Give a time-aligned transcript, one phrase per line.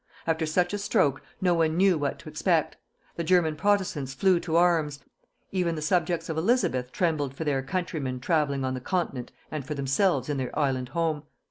[0.25, 2.75] After such a stroke, no one knew what to expect;
[3.17, 5.01] the German protestants flew to arms;
[5.51, 9.75] even the subjects of Elizabeth trembled for their countrymen travelling on the continent and for
[9.75, 11.21] themselves in their island home.